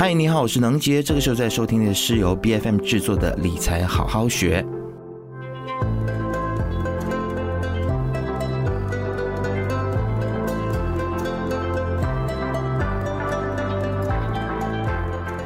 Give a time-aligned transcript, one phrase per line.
[0.00, 1.02] 嗨，你好，我是能杰。
[1.02, 4.64] 这个时候在收听的是由 BFM 制作的理财好好学。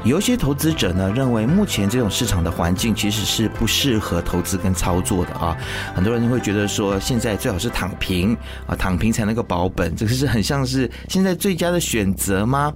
[0.04, 5.56] 有一些投资者呢，认为目前这种市场的环境其实是不适合投资跟操作的啊。
[5.94, 12.70] 很多人会觉得说，现在最好是躺平啊，躺平才能够保本，这个是很像是现在最佳的选择吗？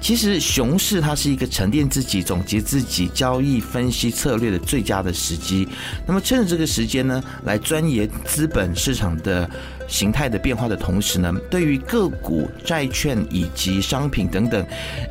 [0.00, 5.68] 其实熊市它是一个沉淀自己、总结自己、交易分析策略的最佳的时机。
[6.06, 9.48] 那么趁着这个时间呢，来钻研资本市场的。
[9.86, 14.64] 形态的变化的同时呢，对于个股、债券以及商品等等，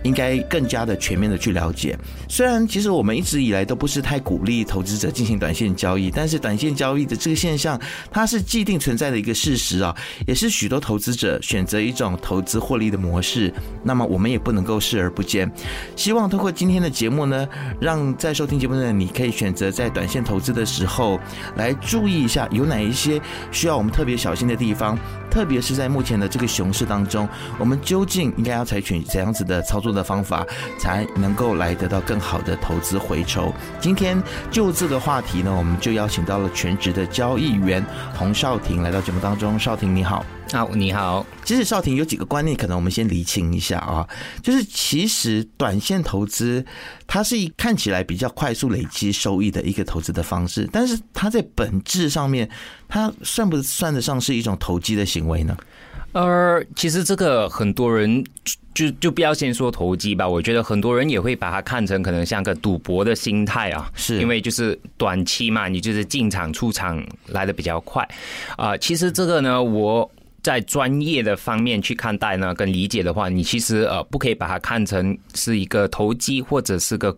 [0.04, 1.98] 应该更加的全面的去了解。
[2.28, 7.80] 虽然其实我们一直以来都不是太鼓励投资者进行短线交易，但是短线交易的这个现象，
[8.12, 9.96] 它是既定存在的一个事实啊，
[10.28, 13.54] 也是许多投资者选择一种投资获利的模式。
[13.84, 15.52] 那么我们也不能够视而不见。
[15.96, 17.48] 希望通过今天的节目呢，
[17.80, 21.20] 让在收听节目的你可以选择在短线投资的时候，
[21.56, 24.98] 来注意一下有哪一些需要我们特别小心的地方，
[25.34, 30.46] 特别是在目前的这个熊市当中，我们究竟应该要采取怎样子的操作的方法，
[30.78, 33.52] 才能够来得到更好的投资回酬？
[33.82, 37.84] 今天就这个话题呢，我们就邀请到了全职的交易员
[38.16, 39.58] 洪少廷来到节目当中。
[39.58, 40.24] 少廷你好。
[40.52, 41.26] 啊，你好。
[41.44, 44.08] 其实少廷有几个观念，可能我们先厘清一下啊。
[44.44, 46.64] 就是其实短线投资，
[47.08, 52.48] 它是一看起来比较快速累积收益的一个投资的方式，但是它在本质上面，
[52.88, 55.58] 它算不算得上是一种投机的行为呢？
[56.12, 58.24] 呃，其实这个很多人
[58.74, 68.04] 就就不要先说投机吧，我觉得很多人也会把它看成可能像个赌博的心态啊，是因为就是短期嘛，你就是进场出场来的比较快
[68.58, 68.78] 啊、呃。
[68.78, 70.10] 其实这个呢，我。
[70.44, 77.18] 在专业的方面去看待呢，跟理解的话，你其实呃不可以把它看成是一个投机或者是个。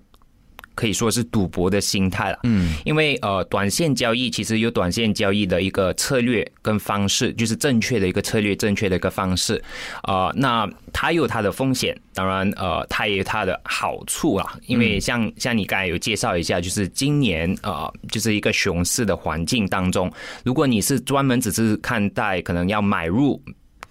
[0.75, 9.55] 可以说是赌博的心态了，嗯，因为呃，短线交易其实有短线交易的一个策略跟方式，就是正确的一个策略，正确的一个方式，
[10.03, 20.11] 啊、呃，那它有它的风险，当然呃，它也有它的好处啊，因为像像你刚才有介绍一下，就是今年呃，就是一个熊市的环境当中，
[20.43, 23.41] 如果你是专门只是看待可能要买入。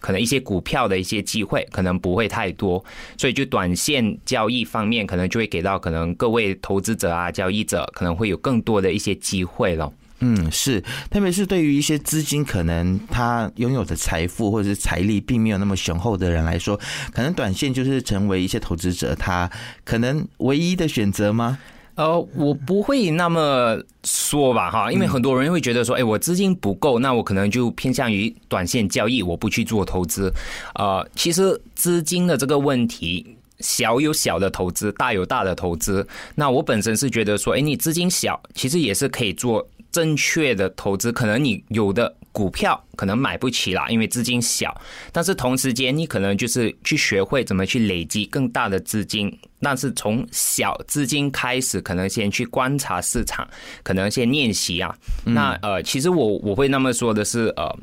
[0.05, 2.85] 可能一些股票的一些机会可能不会太多，
[3.17, 9.91] 所以就短线交易方面，可能就会给到可能各位投资者啊、交易者可能会有更多的一些机会了。
[10.19, 10.79] 嗯，是，
[11.11, 16.79] 特别是对于一些资金可能他拥有的财富或者是财力并没有那么雄厚的人来说，
[17.11, 19.51] 可能短线就是成为一些投资者他
[19.85, 21.59] 可能唯一的选择吗？
[21.97, 30.32] 呃，我不会那么说吧，哈，因为很多人会觉得说，哎，我资金不够，那我可能就偏向于短线交易，我不去做投资。
[30.75, 33.25] 呃，其实资金的这个问题，
[33.60, 36.06] 小有小的投资，大有大的投资。
[36.34, 41.12] 那我本身是觉得说，哎，你资金小，其实也是可以做正确的投资。
[41.12, 44.77] 可能你有的股票可能买不起啦，因为资金小，
[45.12, 49.32] 但是同时间你可能就是去学会怎么去累积更大的资金。
[49.60, 53.49] 但是从小资金开始，可能先去观察市场，
[53.84, 54.93] 可能先练习啊。
[55.25, 57.78] 那呃，其实我我会那么说的是，呃，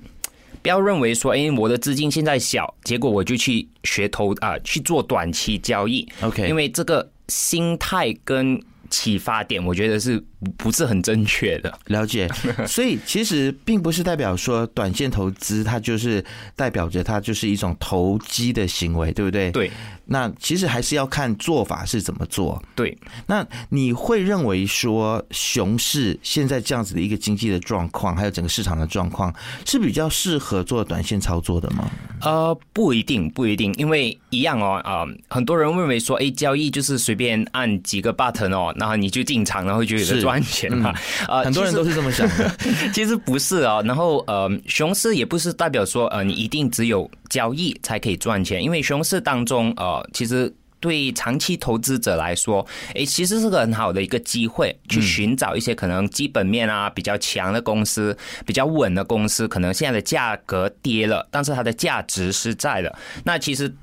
[0.62, 6.08] 不要认为说，哎，我的资金现在小，结果我就去学投啊，去做短期交易。
[6.22, 8.62] OK，因为这个心态跟
[8.92, 10.24] 启发点，我觉得是
[10.58, 11.74] 不是很正确的？
[11.88, 12.30] 了解。
[12.68, 16.24] 所以其实并不是代表说短线投资它就是
[16.56, 19.52] 代表着它就是一种投机的行为，对不对？
[19.52, 19.72] 对。
[20.06, 22.62] 那其实还是要看做法是怎么做。
[22.76, 22.98] 对，
[23.28, 29.34] 那你会认为说熊市现在这样子的一个经济的状况，还有整个市场的状况，
[29.66, 31.90] 是比较适合做短线操作的吗？
[32.20, 40.94] 呃，不一定，不一定，因为一样哦，啊、呃，很多人认为说，哎，交易就是随便按几个 button 哦，然后你就进场，然后就有赚钱嘛。
[41.28, 42.56] 啊、很多人都是这么想的。
[42.94, 50.08] 其实 不是啊、哦，然后呃，熊市也不是代表说，呃，你一定只有交易才可以赚钱，因为熊市当中，呃。
[50.14, 52.66] 其实对长期投资者来说，
[52.96, 58.16] 诶，其实是个很好的一个机会，去寻找一些可能基本面啊比较强的公司，
[58.46, 62.94] 比较稳的公司，可能现在的价格跌了，但是它的价值是在的。
[63.24, 63.74] 那其实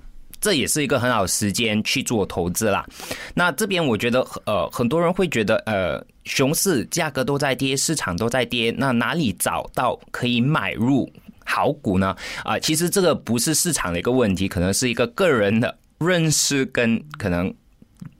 [0.40, 2.87] 这也是一个很好时间去做投资啦。
[3.35, 11.11] 那这边我觉得，呃，很多人会觉得，呃，熊市价格都在跌，市场都在跌，那哪里找到可以买入
[11.44, 12.17] 好股呢？
[12.44, 15.76] 啊，其实这个不是市场的一个问题，可能是一个个人的。
[15.99, 17.52] 认识跟可能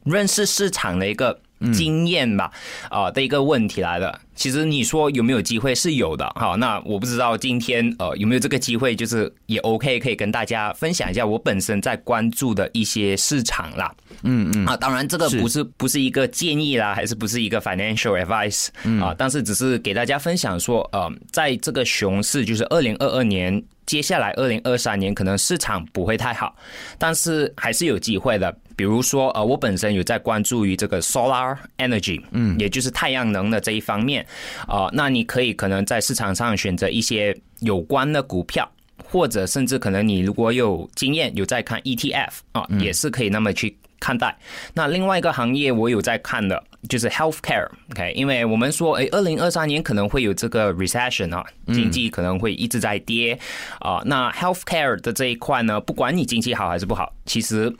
[0.03, 1.41] 认识市场的一个
[1.73, 2.51] 经验吧，
[2.91, 4.21] 啊、呃、的一个问题来了。
[4.35, 13.93] 其实你说有没有机会是有的，好，那我不知道今天呃有没有这个机会，就是也 OK 可以跟大家分享一下我本身在关注的一些市场啦。
[14.23, 18.69] 嗯嗯，啊，当然这个不是，是不是一个建议啦，还是不是一个 financial advice
[19.03, 23.63] 啊，但是只是给大家分享说，呃，在这个熊市，就是二零二二年。
[23.87, 26.55] 接下来，二零二三年可能市场不会太好，
[26.99, 28.55] 但是还是有机会的。
[28.79, 34.25] 比如说，呃，我本身有在关注于这个 solar energy，嗯，也就是太阳能的这一方面，
[34.69, 38.71] 啊、呃，那你可以可能在市场上选择一些有关的股票，
[39.11, 44.39] 或者甚至可能你如果有经验，有在看 ETF 啊、呃，也是可以那么去看待。
[44.75, 46.63] 那另外一个行业我有在看的。
[46.89, 48.13] 就是 healthcare，OK，okay?
[48.15, 53.37] 因为我们说，诶，二零二三年可能会有这个 recession 啊，经济可能会一直在跌
[53.81, 54.01] 啊。
[54.07, 57.75] 那 healthcare 的这一块呢，不管你经济好还是不好，其实。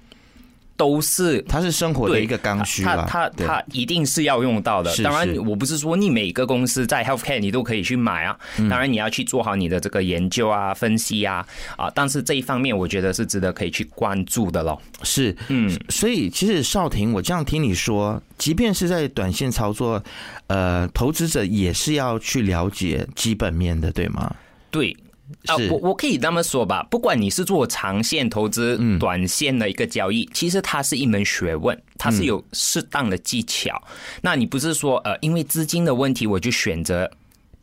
[0.79, 4.95] 都是，它是生活的一个刚需吧，它它它一定是要用到的。
[5.03, 8.39] 当然，我不是说你每个公司在 healthcare 你都可以去买啊。
[8.71, 11.45] 当然，你要去做好你的这个研究啊、分析啊
[11.77, 11.91] 啊。
[11.95, 14.81] 但是这一方面，我觉得是值得可以去关注的咯。
[15.03, 20.01] 是，嗯，所以其实少婷，我这样听你说，即便是在短线操作，
[20.47, 24.33] 呃，投资者也是要去了解基本面的，对吗？
[24.71, 24.97] 对。
[25.47, 33.83] 啊，我我可以这么说吧，不管你是做长线投资、短线的一个交易，其实它是一门学问，它是有适当的技巧。
[34.23, 37.11] 那你不是说呃，因为资金的问题，我就选择。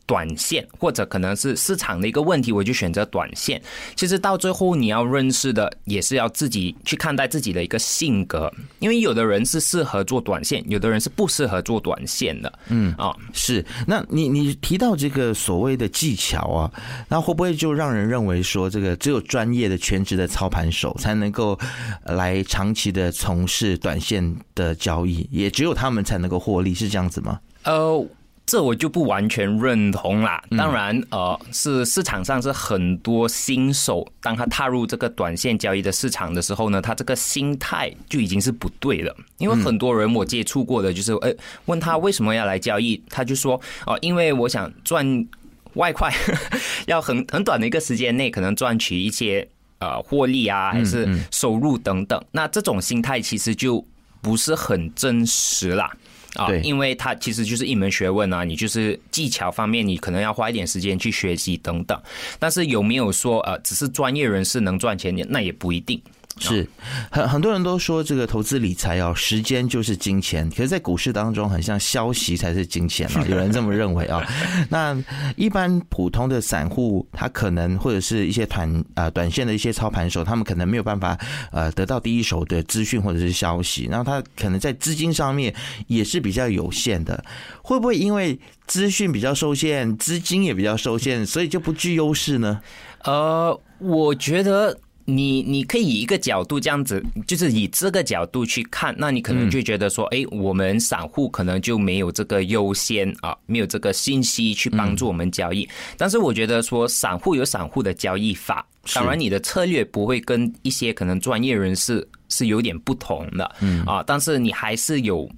[0.06, 3.62] 短线或者可能是市场的一个问题，我就选择短线。
[3.96, 12.60] 其实到最后你要认识的也是要自己去看待自己的一个性格，因为有的人是适合做短线，有的人是不适合做短线的。
[12.68, 13.66] 嗯啊，是。
[13.88, 16.72] 那你你提到这个所谓的技巧啊，
[17.10, 21.58] 那会不会就让人认为说，这个只有专业的全职的操盘手才能够
[22.04, 27.40] 来长期的从事短线的交易，也只有他们才能够获利，是这样子吗？
[27.64, 28.06] 呃。
[28.46, 30.44] 这我就不完全认同啦。
[30.52, 39.16] 当然，呃，是市场上是很多新手，当他踏入这个短线交易的市场的时候呢，他这个心态就已经是不对了。
[39.40, 41.34] 因为很多人我接触过的，就是哎，
[41.66, 45.28] 问他为什么要来交易，他就说哦，因为我想赚
[45.74, 46.14] 外快，
[46.86, 49.48] 要很很短的一个时间内可能赚取一些
[49.80, 52.24] 呃获利啊，还是收入等等。
[52.32, 53.84] 那这种心态其实就
[54.22, 55.92] 不是很真实啦。
[56.36, 62.02] 啊，因为它其实就是一门学问啊，你就是技巧方面，你可能要花一点时间去学习等等。
[62.40, 65.16] 但是有没有说呃，只是专业人士能赚钱？
[65.30, 66.02] 那也不一定。
[66.38, 66.68] 是
[67.10, 70.50] 很很多人都说这个投资理财哦，时间就是金钱。
[70.50, 74.22] 可是，在股市当中，很像消息才是金钱啊， 有人这么认为啊。
[74.70, 74.96] 那
[75.38, 81.18] 一般普通的散户，他可能或者是一些短啊短线的一些操盘手，他们可能没有办法
[81.52, 85.56] 呃得到第一手的资讯或者是消息，然后他可能在资金上面
[85.88, 87.24] 也是比较有限的。
[87.62, 88.38] 会不会因为
[88.68, 92.60] 资讯比较受限，资金也比较受限，所以就不具优势呢？
[93.04, 94.78] 呃，我觉得。
[95.06, 105.68] 你你可以以一个角度这样子，就是以这个角度去看，那你可能就觉得说，哎，我们散户可能就没有这个优先啊，没有这个信息去帮助我们交易。
[105.96, 108.66] 但是我觉得说，散户有散户的交易法，
[108.96, 113.84] 当然你的策略不会跟一些可能专业人士是有点不同的，嗯。
[113.84, 115.30] 啊，但是你还是有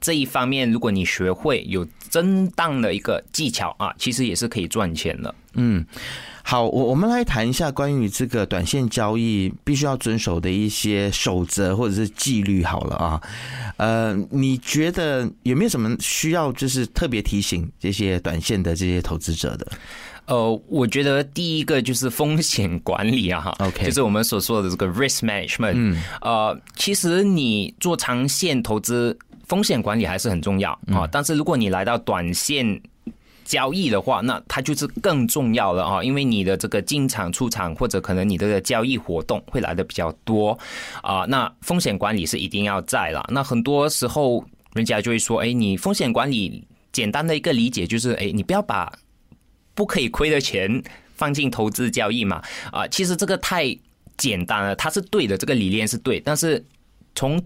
[0.00, 5.84] 这一方面，如果你学会有正当的一个技巧啊，其实也是可以赚钱的，嗯。
[6.50, 12.64] 好，我我们来谈一下关于这个短线交易必须要遵守的一些守则或者是纪律。
[12.64, 13.20] 好了啊，
[13.76, 19.66] 呃，你觉得有没有什么需要就是特别提醒这些短线的这些投资者的？
[20.24, 25.74] 呃，我觉得第一个就是风险管理啊，哈，OK，就是我们所说的这个 risk management。
[25.74, 29.14] 嗯，呃，其实你做长线投资，
[29.46, 31.06] 风险管理还是很重要啊。
[31.12, 32.80] 但是如果你来到短线，
[33.48, 40.56] 交易的话，那它就是更重要了啊，因为你的这个进场出场，或者可能你的交易活动会来的比较多
[41.02, 43.26] 啊，那风险管理是一定要在了。
[43.32, 46.62] 那很多时候人家就会说，哎，你风险管理
[46.92, 48.92] 简单的一个理解就是，哎，你不要把
[49.74, 50.82] 不可以亏的钱
[51.14, 53.74] 放进投资交易嘛啊，其实这个太
[54.18, 56.62] 简单了，它是对的，这个理念是对，但是
[57.14, 57.42] 从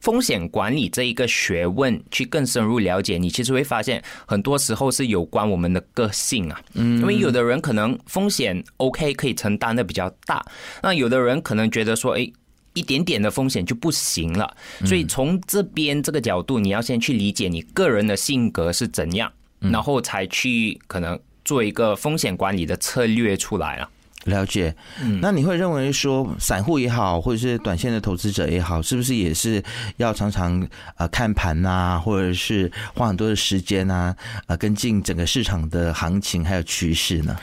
[0.00, 6.60] 风险管理这一个学问，去更深入了解，你其实会发现，很多时候是有关我们的个性啊。
[6.74, 10.44] 嗯，因为有的人可能风险 OK 可以承担的比较大，
[10.82, 12.30] 那有的人可能觉得说，哎，
[12.72, 14.56] 一点点的风险就不行了。
[14.86, 23.88] 所以从这边这个角度，你要先去理解你个人的性格是怎样，然后才去可能做一个风险管理的策略出来了。
[24.24, 29.62] 了解，嗯，那你会认为说，散户也好，或者是短线的投资者也好，是不是也是
[29.96, 34.14] 要常常呃看盘呐，或者是花很多的时间呐，
[34.46, 37.36] 呃，跟进整个市场的行情还有趋势呢？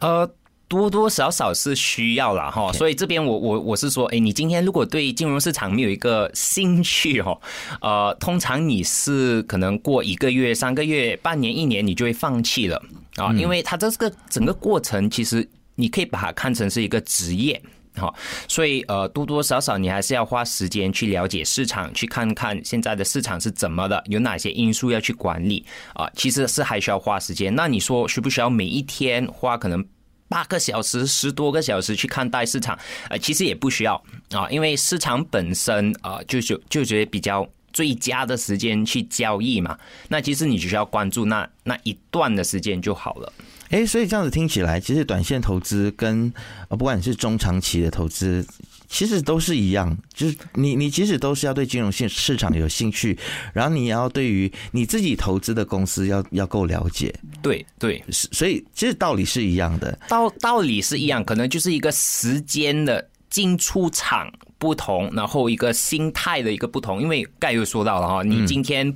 [0.00, 0.30] 呃。
[0.70, 7.36] 多多少少是需要啦哈，所以这边我我我是说，诶，你今天如果对金融市场没有一个兴趣哦，
[7.80, 12.80] 呃，通常你是可能过一个月、三个月、半年、一年，你就会放弃了
[13.16, 15.44] 啊，因为它这个整个过程，其实
[15.80, 17.60] 你可以把它看成是一个职业
[17.94, 18.12] 哈，
[18.46, 27.54] 所以呃，多多少少你还是要花时间去了解市场，去看看现在的市场是怎么的，有哪些因素要去管理啊，其实是还需要花时间。
[27.54, 29.84] 那你说需不需要每一天花可能？
[30.30, 39.76] 八个小时、十多个小时去看待市场，呃，其实也不需要啊，因为市场本身啊，就就就觉得比较最佳的时间去交易嘛。
[40.06, 43.32] 那其实你只需要关注那那一段的时间就好了。
[43.70, 46.32] 诶，所以这样子听起来，其实短线投资跟
[46.68, 48.46] 啊，不管你是中长期的投资。
[48.92, 53.16] 其实都是一样，就是你你其实都是要对金融市市场有兴趣，
[53.52, 57.14] 然后你也要对于你自己投资的公司要要够了解。
[57.40, 67.00] 对对，所以其实道理是一样的，道道理是一样，可能就是一个时间的进出场不同，然后一个心态的一个不同。
[67.00, 68.92] 因为刚才又说到了哈，你今天。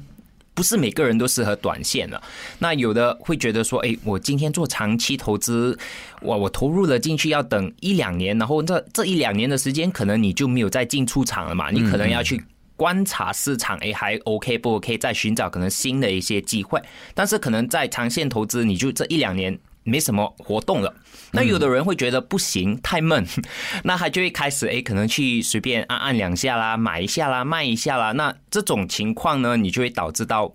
[0.55, 2.23] 不是每个人都适合短线的，
[2.61, 5.77] 那有的会觉得说，哎，我今天做长期投资，
[6.23, 12.43] 我我投入了进去，要等一两年，然后这这一两年的时间，可能你就没有再进出场了嘛，你可能要去
[12.77, 16.81] 观察市场，哎，还 OK 不 OK，再寻找可能新的一些机会，
[17.15, 19.59] 但是可能在长线投资，你就这一两年。
[19.85, 20.93] 没什么活动了，
[21.33, 23.25] 那有的人会觉得不行，太闷，
[23.85, 30.55] 那他就会开始哎，可能去随便按按两下啦，买一下啦，卖一下啦，那这种情况呢，你就会导致到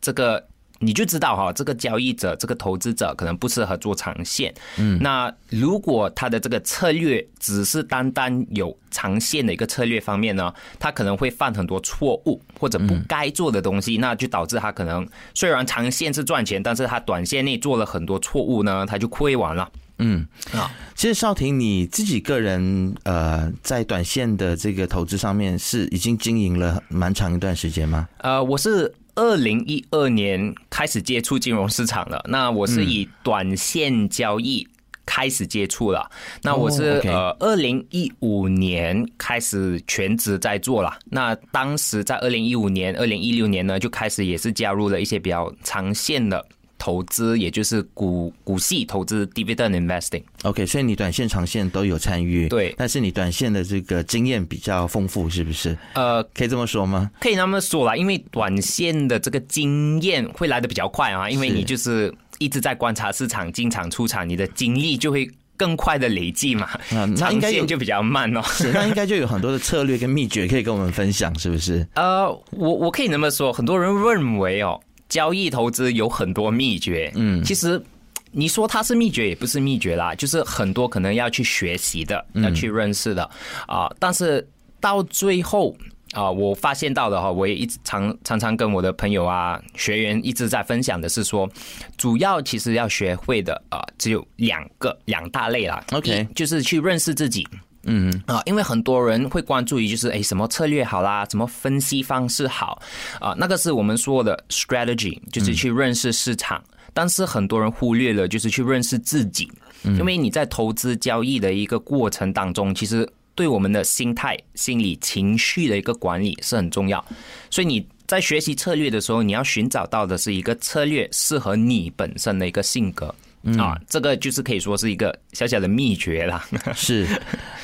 [0.00, 0.49] 这个。
[0.82, 4.52] 你就知道哈，这个交易者、这个投资者可能不适合做长线。
[4.78, 19.70] 嗯，那如果他的这个策略只是单单有长线的一个策略方面呢，他可能会犯很多错误或者不该做的东西，那就导致他可能虽然长线是赚钱，但是他短线内做了很多错误呢，他就亏完了。
[19.98, 28.08] 嗯啊，其实少婷你自己个人呃，在短线的这个投资上面是已经经营了蛮长一段时间吗？
[28.16, 28.90] 呃，我是。
[29.20, 34.66] 二零一二年开始接触金融市场了，那我是以短线交易
[35.04, 36.10] 开始接触了。
[36.42, 40.98] 那我是呃二零一五年开始全职在做了。
[41.04, 46.42] 那当时在二零一五年、二零一六年呢，就开始也是加入了一些比较长线的。
[46.80, 50.22] 投资也就是股股息投资 dividend investing。
[50.44, 52.48] OK，所以你短线、长线都有参与。
[52.48, 55.76] 对，但是你短线的这个经验比较丰富，是不是？
[55.92, 57.10] 呃，可以这么说吗？
[57.20, 66.70] 可以那么说啦，因为短线的这个经验会来的比较快啊，因为你就是一直在观察市场，进场出场，你的精力就会更快的累积嘛。
[66.90, 68.40] 嗯，那应该就比较慢哦。
[68.46, 71.86] 是，那应该就有很多的策略跟秘诀可以跟我们分享，是不是？
[71.94, 74.80] 呃，我我可以那么说，很多人认为哦。
[75.10, 77.82] 交易投资有很多秘诀，嗯，其实
[78.30, 83.28] 你说它是秘诀也不是秘诀啦，就是很多可能要去学习的，要去认识的
[83.66, 83.90] 啊。
[83.98, 84.48] 但是
[84.80, 85.76] 到最后
[86.12, 91.50] 啊，我发现到的哈，我也一直常常常跟我的朋友啊、学员一直在分享的是说，
[91.96, 95.84] 主要其实要学会的啊，只有两个两大类啦。
[95.90, 97.46] OK，就是去认识自己。
[97.84, 102.80] 嗯啊，因为很多人会关注于就是哎什么策略好啦，什么分析方式好
[103.20, 106.62] 啊，那个是我们说的 strategy，就是去认识市场。
[106.92, 109.48] 但是很多人忽略了就是去认识自己，
[109.84, 117.02] 因为你在投资交易的一个过程当中，其实对我们的心态、心理、情绪的一个管理是很重要。
[117.48, 123.14] 所以你在学习策略的时候，你要寻找到的是一个策略适合你本身的一个性格。
[123.42, 126.44] 嗯啊，这个就是可以说是一个小小的秘诀啦。
[126.76, 127.06] 是，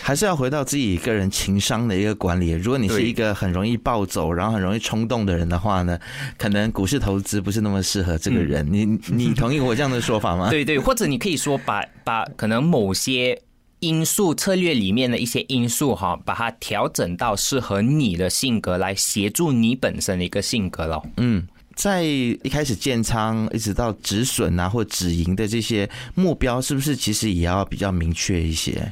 [0.02, 2.52] 还是要回到自己个人情商的一个管理。
[2.52, 5.98] 如果你是一个很容易暴走，然后很容易冲动的人的话呢，
[6.38, 8.66] 可能股市投资不是那么适合这个人。
[8.72, 10.48] 你你同意我这样的说法吗？
[10.50, 13.38] 对对，或者你可以说把把可能某些
[13.80, 21.06] 因素策略里面的一些因素哈，把它调整到适合你的性格，来协助你本身的一个性格咯。
[21.18, 21.46] 嗯。
[21.76, 28.90] 在一开始建仓，一直到止损啊或止盈的这些目标，是不是其实也要比较明确一些？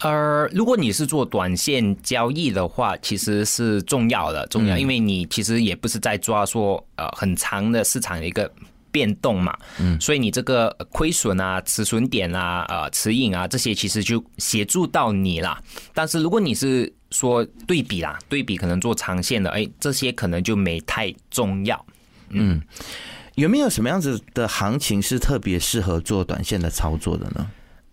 [0.00, 8.52] 呃，如果你是做短线交易的话，其实是重要的，重要，因为你其实也不是在抓说呃很长的市场的一个
[8.90, 15.62] 变动嘛，嗯，所以你这个亏损啊、止损点啊、呃止盈啊这些，其实就协助到你啦。
[15.94, 21.86] 但是如果你是说对比啦，对比可能做长线的，哎，这些可能就没太重要。
[22.30, 22.60] 嗯，
[23.34, 27.50] 有没有什么样子的行情是特别适合做短线的操作的呢？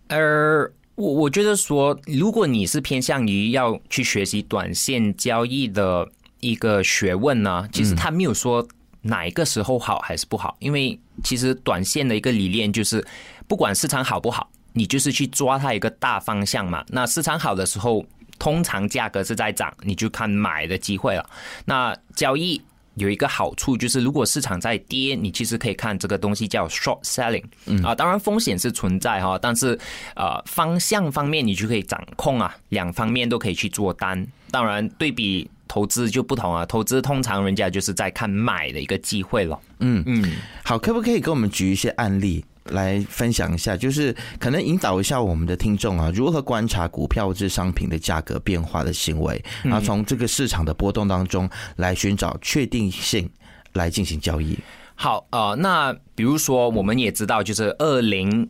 [0.08, 6.08] 呃，我我觉得说，如果你是偏向于要去学习短线交易的
[6.40, 8.66] 一个学问呢，其实他没有说
[9.00, 13.04] 哪一个时候好还是不好，因为其实短线的一个理念就是，
[13.48, 16.84] 不管市场好不好，你就是去抓它一个大方向嘛。
[16.88, 18.04] 那市场好的时候，
[18.38, 21.30] 通常价格是在涨，你就看买的机会了。
[21.64, 22.60] 那交易。
[22.94, 27.44] 有一个好处就是，如果市场在跌，你其实可以看这个东西叫 short selling，
[27.82, 29.78] 啊，当然风险是存在哈，但是
[30.14, 34.26] 呃方向方面你就可以掌控啊，两方面都可以去做单。
[34.50, 39.58] 当然对比投资就不同啊，投资通常人家就是在看买的一个机会了。
[39.78, 40.22] 嗯嗯，
[40.62, 42.44] 好，可不可以给我们举一些案例？
[42.70, 53.28] 来分享一下，就是可能引导一下我们的听众啊，如何观察股票这商品的价格变化的行为，然后从这个市场的波动当中来寻找确定性，
[53.72, 54.56] 来进行交易。
[54.94, 58.48] 好，呃，那比如说我们也知道，就是二零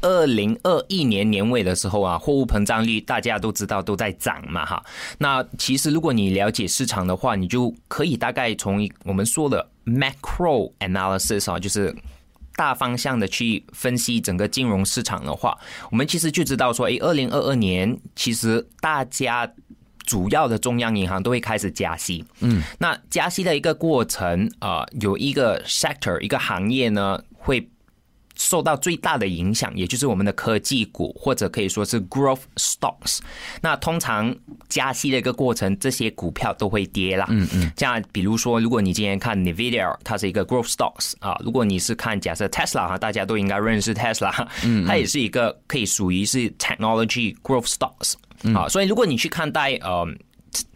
[0.00, 4.84] 二零二一年年尾的时候啊，货物膨胀率大家都知道都在涨嘛，哈。
[5.18, 11.94] 那其实如果你了解市场的话，你就可以大概从我们说的 macro analysis 啊，就是。
[12.62, 15.58] 大方向的去分析整个金融市场的话，
[15.90, 19.52] 我们其实就知道说，诶，二零二二年其实大家
[20.06, 27.68] 主要的中央银行都会开始加息，嗯，那加息的一个过程啊，呃，有一个 sector 一个行业呢会。
[28.34, 33.18] 受到最大的影响，也就是我们的科技股，或者可以说是 growth stocks。
[33.60, 34.34] 那通常
[34.68, 37.26] 加息的一个过程，这些股票都会跌啦。
[37.30, 37.70] 嗯嗯。
[37.76, 41.38] 这样，比如说，如果你今天看 Nvidia，它是一个 growth stocks 啊。
[41.44, 48.14] 如果你是看假设 Tesla 哈，大家都应该认识 Tesla，嗯，它也是一个可以属于是 technology growth stocks
[48.54, 48.68] 啊。
[48.68, 50.06] 所以，如果你去看待呃。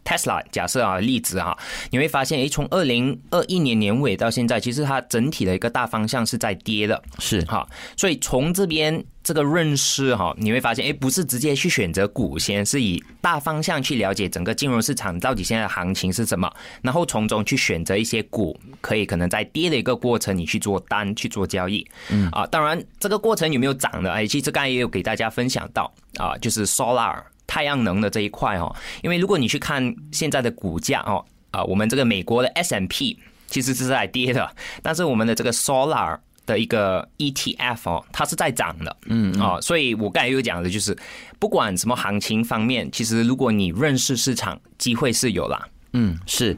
[0.04, 1.56] Tesla 假设啊，例子哈，
[1.90, 7.68] 你会发现，诶，从二零二一年年尾到现在，其实它整体的一个大方向是在跌的，是哈。
[7.96, 16.48] 所以从这边这个认识哈，你会发现，诶，不是直接去选择股先，是以大方向去了解整个金融市场到底现在的行情是什么，
[16.82, 21.84] 然后从中去选择一些股，可以可能在跌的一个过程，你去做单去做交易。
[22.10, 24.12] 嗯啊，当然这个过程有没有涨的？
[24.12, 27.20] 诶，其实刚才也有给大家分享到啊，就是 Solar。
[27.46, 34.50] 太阳能的这一块哦，因为如果你去看现在的股价哦，啊，我们这个美国的 S M P 其实是在跌的，
[34.82, 40.96] 但是我们的这个 Solar 的一个 ETF 哦，它是在涨的，嗯哦，所以我刚才又讲的就是，
[41.38, 45.68] 不管什么行情方面，其实如果你认识市场，机会是有啦。
[45.92, 46.56] 嗯，是。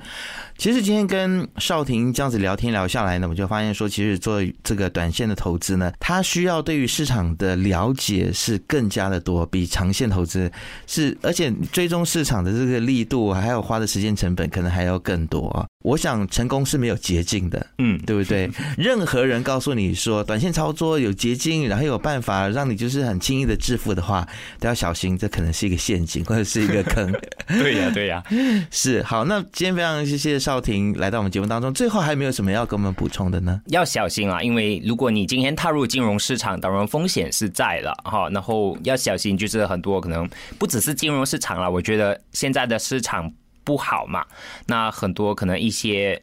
[0.59, 10.51] 其实今天跟少婷这样子聊天聊下来呢，我就发现说，其实做这个短线的投资呢，它需要对于市场的了解是更加的多，比长线投资
[10.88, 15.64] 是，而且追踪市场的这个力度，还有花的时间成本可能还要更多啊。
[15.85, 18.51] 我想成功是没有捷径的，嗯，对不对？
[18.77, 24.27] 任何人告诉你说短线操作有捷径，然后有办法让你就是很轻易的致富的话，
[24.59, 27.12] 都要小心，这可能是一个陷阱或者是一个坑。
[27.47, 28.21] 对呀，对呀，
[28.73, 29.01] 是。
[29.05, 30.47] 好，那今天非常谢谢。
[30.48, 33.61] 绍庭来到我们节目当中，最后还有没有什么要跟我们补充的呢？
[33.66, 38.30] 要小心啊，因为如果你今天踏入金融市场，当然风险是在了哈。
[38.30, 40.26] 然后要小心，就是很多可能
[40.58, 41.70] 不只是金融市场了。
[41.70, 43.30] 我觉得现在的市场
[43.62, 44.24] 不好嘛，
[44.64, 46.18] 那很多可能一些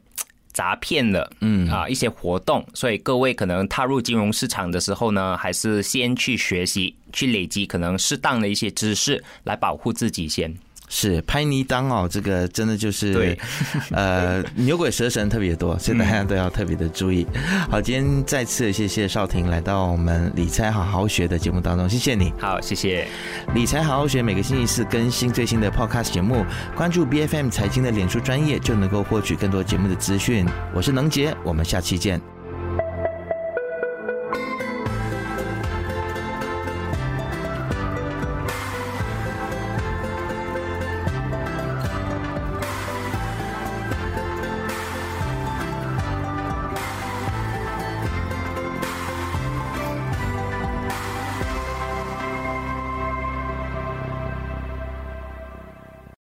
[0.54, 2.66] 诈骗的，嗯啊，一些活动。
[2.74, 10.52] 所以各位可能踏入金融市场的时候呢，还是先去学习，去累积可能适当的一些知识，来保护自己先。
[10.88, 13.38] 是拍泥当哦，这个真的就是，
[13.92, 17.26] 呃，牛鬼蛇神特别多，所以大家都要特别的注意。
[17.70, 22.32] 好，今天再次谢谢少婷来到我们理财好好学的节目当中，谢谢你。
[22.40, 23.08] 好，谢谢。
[23.54, 26.46] 理财好好学每个星期四更新最新的 Podcast 节目，
[26.76, 30.46] 关注 BFM 财经的脸书专业就能够获取更多节目的资讯。
[30.74, 32.35] 我是能杰，我们下期见。